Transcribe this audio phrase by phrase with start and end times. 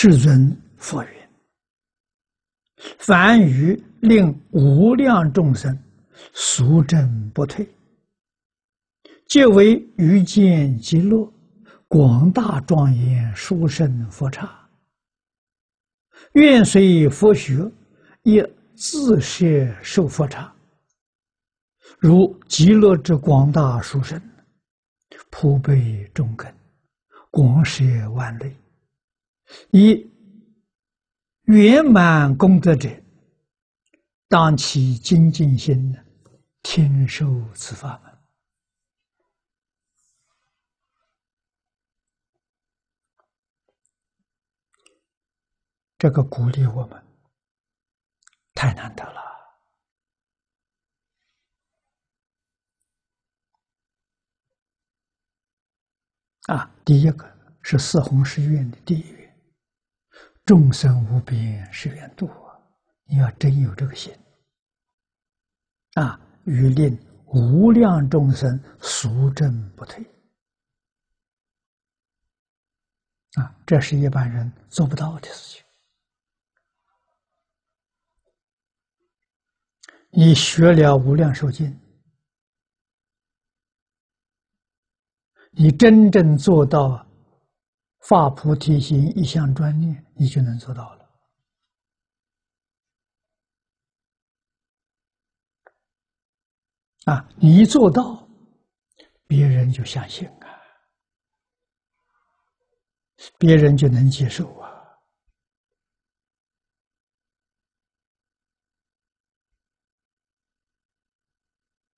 [0.00, 1.10] 世尊佛云
[3.00, 5.76] ：“凡于令无量众生
[6.32, 7.68] 速证不退，
[9.26, 11.28] 皆为愚见极乐
[11.88, 14.48] 广大庄严殊胜佛刹。
[16.34, 17.68] 愿随佛学，
[18.22, 18.40] 亦
[18.76, 20.54] 自设受佛刹。
[21.98, 24.22] 如极乐之广大殊胜，
[25.28, 26.54] 普被众根，
[27.32, 28.54] 广摄万类。”
[29.70, 30.10] 以
[31.44, 32.88] 圆满功德者，
[34.28, 35.96] 当起精进心，
[36.62, 38.18] 听受此法门。
[45.96, 47.04] 这个鼓励我们，
[48.54, 49.20] 太难得了。
[56.46, 57.28] 啊，第一个
[57.62, 59.27] 是四弘誓愿的第一愿。
[60.48, 62.58] 众生无边誓愿度啊，
[63.04, 64.10] 你要真有这个心
[65.92, 66.18] 啊！
[66.46, 70.02] 欲令无量众生速证不退
[73.34, 73.54] 啊！
[73.66, 75.62] 这是一般人做不到的事情。
[80.08, 81.78] 你学了无量寿经，
[85.50, 87.06] 你真正做到。
[88.08, 91.06] 发菩提心，一项专念，你就能做到了。
[97.04, 98.26] 啊，你一做到，
[99.26, 100.48] 别人就相信啊，
[103.36, 104.72] 别人就能接受啊。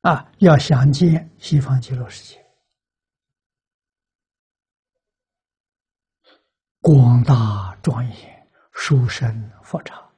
[0.00, 2.49] 啊，要想见西方极乐世界。
[6.80, 10.10] 广大庄严，殊胜佛刹，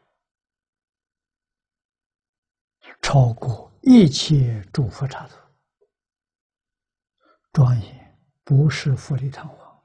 [3.03, 5.37] 超过一切诸佛刹土。
[7.53, 9.83] 庄严不是富丽堂皇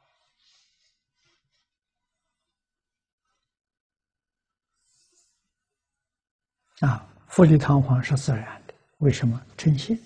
[6.81, 8.73] 啊，富丽堂皇是自然的。
[8.99, 9.99] 为什么称心？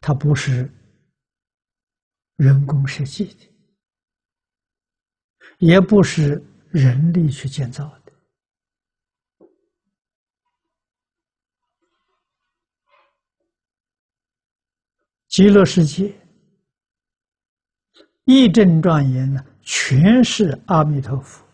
[0.00, 0.68] 它不是
[2.34, 3.51] 人工设计的。
[5.62, 6.42] 也不是
[6.72, 8.12] 人力去建造的。
[15.28, 16.12] 极乐世界
[18.24, 21.46] 一正庄严呢，全是阿弥陀佛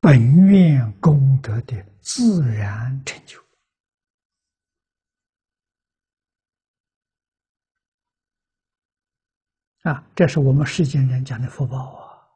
[0.00, 3.40] 本愿功德的自然成就。
[9.82, 12.28] 啊，这是我们世间人讲的福报啊，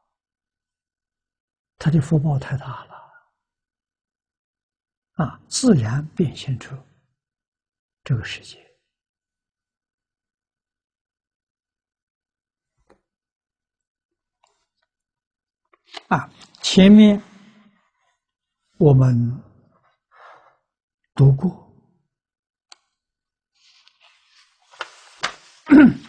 [1.76, 2.94] 他的福报太大了，
[5.16, 6.74] 啊，自然变现出
[8.02, 8.64] 这个世界。
[16.08, 16.30] 啊，
[16.62, 17.22] 前面
[18.78, 19.42] 我们
[21.14, 21.62] 读过。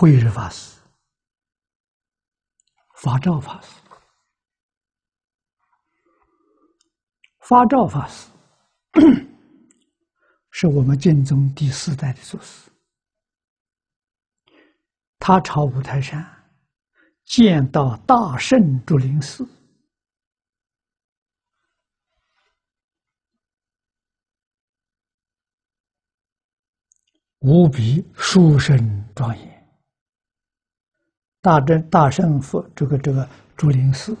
[0.00, 0.78] 慧日法师、
[2.94, 3.68] 法照法师、
[7.40, 8.30] 法照法师，
[10.52, 12.70] 是我们净宗第四代的祖师。
[15.18, 16.24] 他朝五台山
[17.24, 19.44] 见到大圣竹林寺，
[27.40, 28.78] 无比殊胜
[29.12, 29.57] 庄严。
[31.40, 34.16] 大正大圣佛，这个这个竹林寺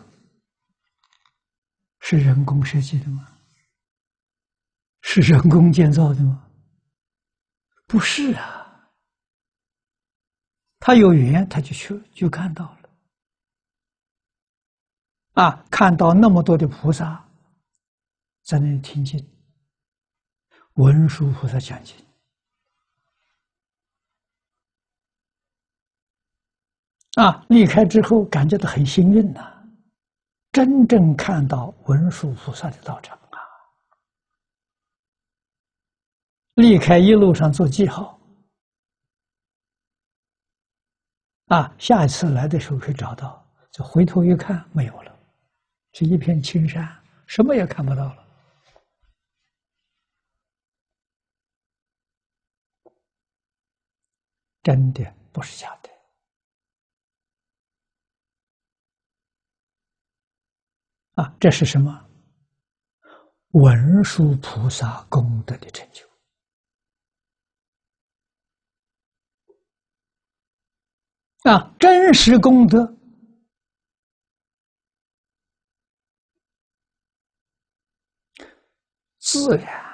[2.00, 3.26] 是人工设计的吗？
[5.00, 6.44] 是人工建造的吗？
[7.86, 8.90] 不是啊，
[10.78, 12.90] 他有缘他就去就看到了，
[15.42, 17.26] 啊，看到那么多的菩萨
[18.44, 19.18] 在那里听经，
[20.74, 21.96] 文殊菩萨讲经。
[27.14, 27.44] 啊！
[27.48, 29.54] 离开之后，感觉到很幸运呐。
[30.52, 33.38] 真正看到文殊菩萨的道场啊！
[36.54, 38.18] 离开一路上做记号
[41.46, 45.18] 啊，下一次来的时候可以找到，就回头一看没有了，
[45.92, 46.86] 是一片青山，
[47.26, 48.24] 什么也看不到了。
[54.62, 55.87] 真的不是假的
[61.18, 61.34] 啊！
[61.40, 62.08] 这是什么？
[63.52, 66.06] 文殊菩萨功德的成就
[71.50, 71.74] 啊！
[71.80, 72.96] 真实功德
[79.18, 79.88] 自然。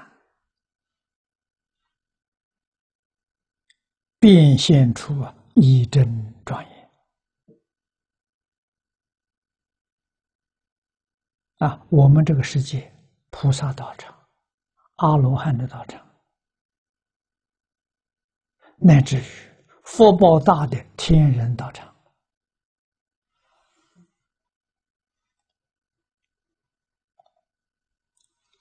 [4.18, 6.73] 变现出啊，一真庄严
[11.64, 11.80] 啊！
[11.88, 12.92] 我们这个世界，
[13.30, 14.14] 菩萨道场、
[14.96, 15.98] 阿罗汉的道场，
[18.76, 19.24] 乃至于
[19.82, 21.94] 福报大的天人道场，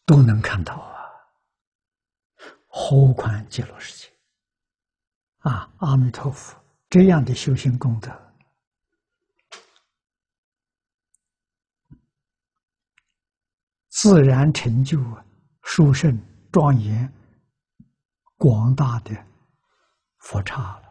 [0.05, 1.03] 都能看到啊！
[2.67, 4.13] 何况极乐世界？
[5.39, 6.57] 啊，阿弥陀佛，
[6.89, 8.09] 这样的修行功德，
[14.03, 15.01] 自然成就
[15.61, 16.19] 殊胜
[16.51, 17.09] 庄严、
[18.35, 19.15] 广大的
[20.17, 20.83] 佛刹了。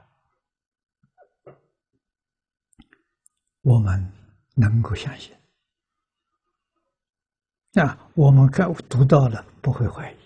[3.60, 4.10] 我们
[4.54, 5.30] 能够相信，
[7.74, 10.16] 啊，我们看读到了，不会怀疑。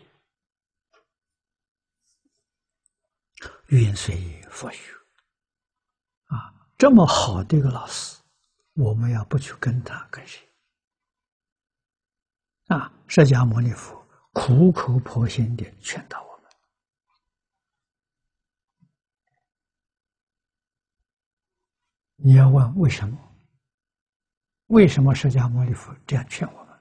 [3.67, 4.93] 云随佛学
[6.27, 6.55] 啊！
[6.79, 8.23] 这么好的一个老师，
[8.75, 10.49] 我们要不去跟他，跟谁？
[12.67, 12.93] 啊！
[13.07, 13.95] 释迦牟尼佛
[14.33, 16.51] 苦口婆心的劝导我们。
[22.17, 23.17] 你要问为什么？
[24.67, 26.77] 为什么释迦牟尼佛这样劝我们？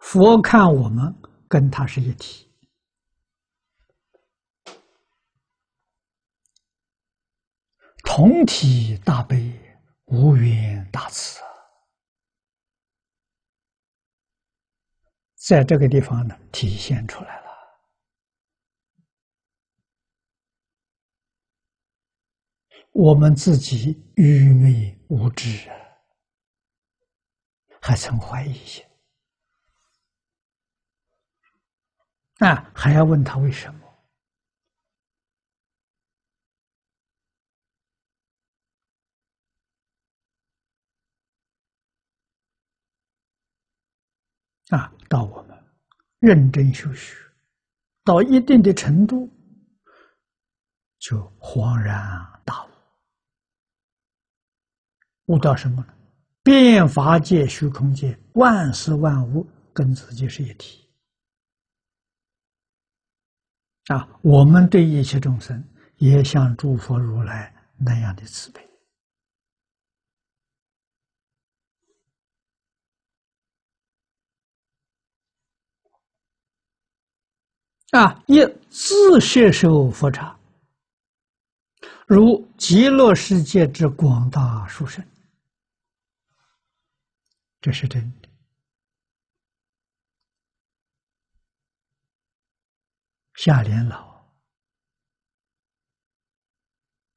[0.00, 1.14] 佛看我们
[1.48, 2.50] 跟他是一体。
[8.04, 11.40] 同体大悲，无缘大慈，
[15.52, 17.52] 在这个地方呢，体现出来了。
[22.92, 25.76] 我们自己愚昧无知啊，
[27.82, 28.82] 还曾怀疑些
[32.38, 33.80] 啊，还要问他为什么？
[44.70, 45.62] 啊，到我们
[46.20, 47.14] 认真修学，
[48.02, 49.30] 到一定的程度，
[50.98, 52.00] 就恍然
[52.46, 52.68] 大悟。
[55.26, 55.94] 悟到什么呢？
[56.42, 60.88] 变法界、虚空界，万事万物跟自己是一体。
[63.88, 65.62] 啊，我们对一切众生，
[65.98, 68.66] 也像诸佛如来那样的慈悲。
[77.92, 78.24] 啊！
[78.26, 80.34] 一自摄受佛刹，
[82.06, 85.06] 如极乐世界之广大殊胜，
[87.60, 88.28] 这是真的。
[93.34, 94.26] 下莲老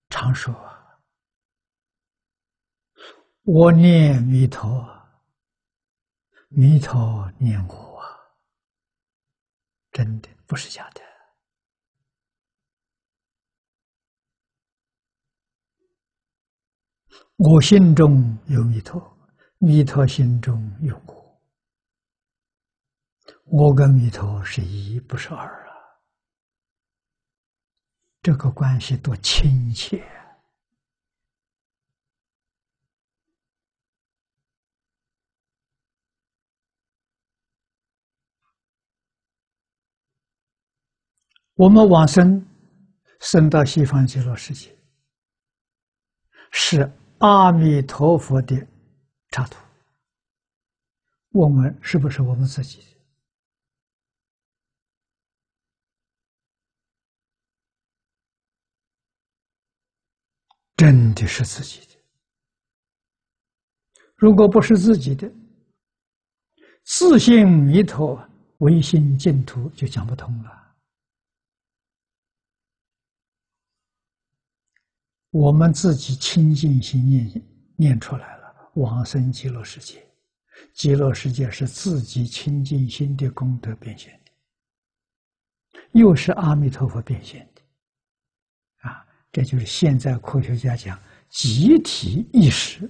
[0.09, 0.53] 常说
[3.43, 4.85] ：“我念弥陀，
[6.49, 8.03] 弥陀念我。”
[9.93, 11.01] 真的不是假的，
[17.37, 19.01] 我心中有弥陀，
[19.57, 21.41] 弥陀心中有我，
[23.45, 25.73] 我跟弥陀是一，不是二啊！
[28.21, 30.24] 这个关系多亲切啊。
[41.55, 42.45] 我们往生，
[43.21, 44.75] 生到西方极乐世界，
[46.51, 48.55] 是阿弥陀佛的
[49.29, 49.57] 插图。
[51.29, 52.83] 我们是不是我们自己？
[60.75, 61.95] 真的是自己的。
[64.17, 65.31] 如果不是自己的，
[66.83, 68.21] 自信弥陀
[68.57, 70.64] 唯心净土就讲不通了。
[75.37, 77.43] 我们自己清净心念
[77.75, 80.01] 念出来了，往生极乐世界，
[80.73, 92.89] 极乐世界是自己清净心的功德变现的，又是阿弥陀佛变现的，啊，这就是现在科学家讲集体意识，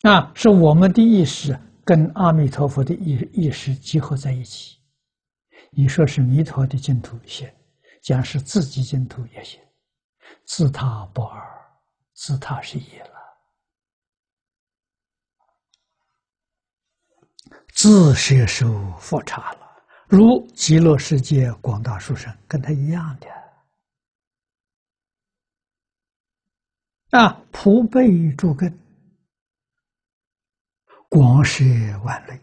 [0.00, 4.78] 啊，是我们的意识跟阿弥陀佛的意意识结合在一起，
[5.72, 7.54] 你说是弥陀的净土现。
[8.08, 9.60] 讲是自己净土也行，
[10.46, 11.70] 自他不二，
[12.14, 13.10] 自他是一了，
[17.74, 23.28] 自摄受佛刹了，如极乐世界广大殊胜，跟他一样的。
[27.10, 28.72] 啊，普被诸根，
[31.10, 31.62] 广摄
[32.06, 32.40] 万类，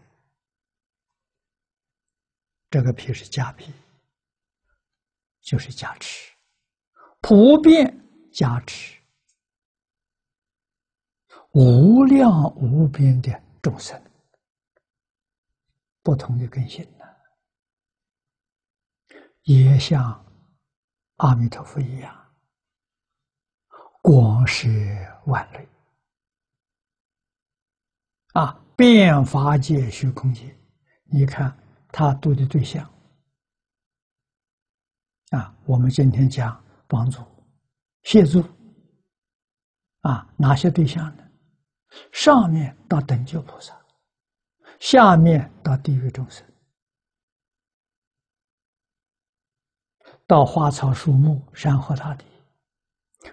[2.70, 3.72] 这个皮是假皮。
[5.46, 6.32] 就是加持，
[7.20, 9.00] 普遍加持，
[11.52, 13.96] 无量无边的众生，
[16.02, 17.04] 不同的根性呢，
[19.42, 20.26] 也像
[21.18, 22.34] 阿弥陀佛一样，
[24.02, 24.68] 光是
[25.26, 25.68] 万类
[28.32, 30.58] 啊，遍法界虚空界，
[31.04, 31.56] 你看
[31.92, 32.92] 他度的对象。
[35.30, 37.20] 啊，我们今天讲帮助、
[38.04, 38.44] 协助，
[40.02, 41.22] 啊，哪些对象呢？
[42.12, 43.74] 上面到等觉菩萨，
[44.78, 46.46] 下面到地狱众生，
[50.26, 52.24] 到花草树木、山河大地，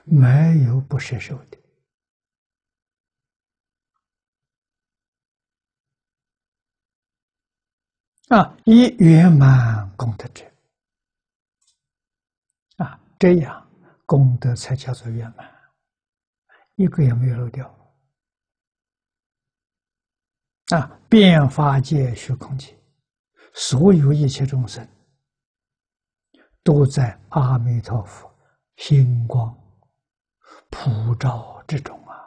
[0.05, 1.57] 没有不摄受的。
[8.29, 10.52] 啊，以圆满功德者。
[13.23, 13.71] 这样
[14.05, 15.49] 功德才叫做圆满，
[16.75, 17.73] 一个也没有漏掉。
[20.75, 22.77] 啊，变法界虚空界，
[23.53, 24.85] 所有一切众生
[26.63, 28.29] 都在阿弥陀佛
[28.75, 29.57] 星光
[30.69, 32.19] 普照之中啊！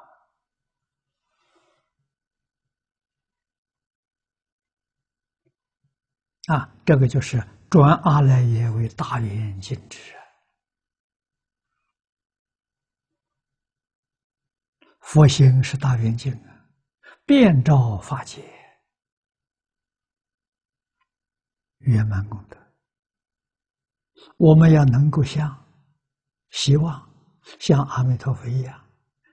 [6.55, 10.17] 啊，这个就是转阿赖耶为大圆镜智。
[15.07, 16.67] 佛心是大圆镜啊，
[17.25, 18.43] 遍照法界，
[21.79, 22.57] 圆满功德。
[24.37, 25.65] 我们要能够像、
[26.51, 27.09] 希望
[27.61, 28.85] 像阿弥陀佛一样，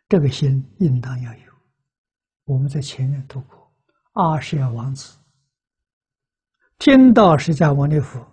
[0.08, 1.54] 这个心应当要有。
[2.44, 3.74] 我们在前面读过，
[4.12, 5.18] 阿舍王子
[6.78, 8.24] 听到释迦牟尼佛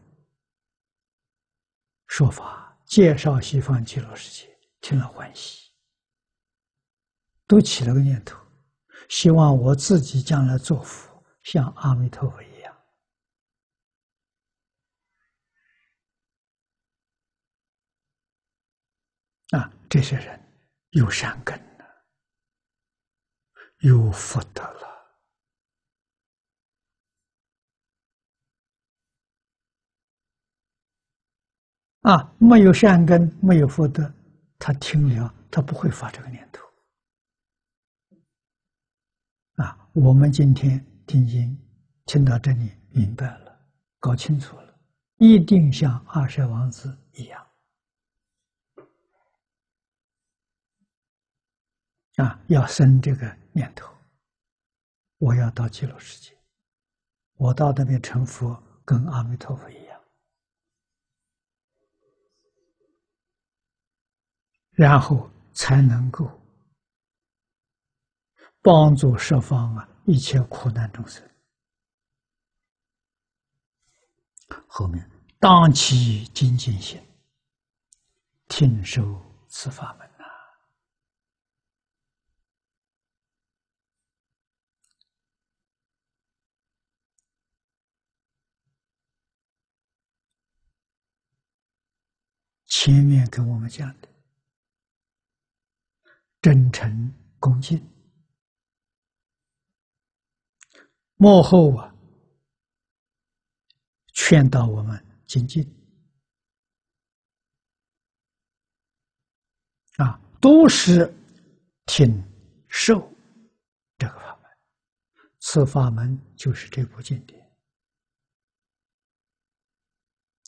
[2.07, 5.70] 说法，介绍西方极乐世界，听了欢喜。
[7.51, 8.39] 都起了个念头，
[9.09, 12.77] 希望我自己将来做佛，像阿弥陀佛一样。
[19.49, 20.41] 啊，这些人
[20.91, 21.85] 有善根了，
[23.79, 24.89] 有福德了。
[32.03, 34.15] 啊，没有善根，没有福德，
[34.57, 36.70] 他听了，他不会发这个念头。
[39.93, 41.59] 我们今天听经
[42.07, 43.61] 听到这里，明白了，
[43.99, 44.79] 搞清楚了，
[45.17, 47.45] 一定像二舍王子一样
[52.19, 53.93] 啊，要生这个念头。
[55.19, 56.39] 我要到极乐世界，
[57.35, 60.01] 我到那边成佛，跟阿弥陀佛一样，
[64.71, 66.40] 然后才能够。
[68.63, 71.27] 帮助十方啊，一切苦难众生。
[74.67, 77.01] 后面当其精进心，
[78.49, 79.03] 听受
[79.49, 80.25] 此法门呐。
[92.67, 94.09] 前面跟我们讲的，
[96.43, 98.00] 真诚恭敬。
[101.23, 101.95] 幕后啊，
[104.15, 105.63] 劝导我们精进。
[109.99, 111.15] 啊，都是
[111.85, 112.11] 听
[112.69, 113.07] 受
[113.99, 114.51] 这个法门，
[115.41, 117.39] 此法门就是这部经典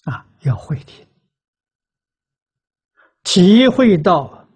[0.05, 1.07] 啊，要会听，
[3.25, 4.49] 体会到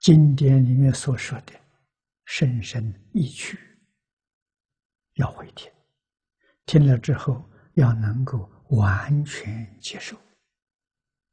[0.00, 1.58] 经典里面所说的
[2.26, 3.58] 深深意趣，
[5.18, 5.70] 要会听，
[6.66, 7.44] 听了之后
[7.74, 10.16] 要能够完全接受，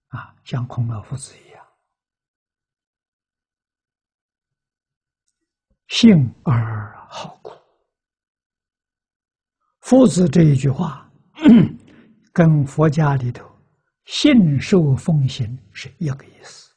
[0.10, 1.65] 啊，像孔老夫子一样。
[5.88, 6.13] 信
[6.44, 7.51] 而好古，
[9.82, 11.10] 夫子这一句话，
[12.34, 13.48] 跟佛家里头
[14.06, 16.75] 信受奉行是一个意思。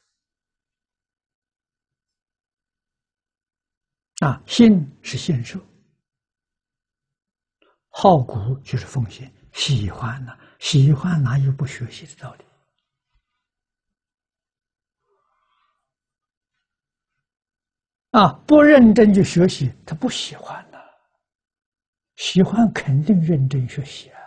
[4.19, 5.59] 啊，信是信受，
[8.01, 12.45] 好古就是奉献，喜欢呢，喜欢哪有不学习的道理？
[18.11, 20.79] 啊，不认真去学习，他不喜欢的；
[22.15, 24.21] 喜欢肯定认真学习啊。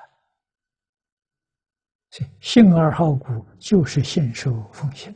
[2.10, 5.14] 所以，信而好古，就是信受奉行。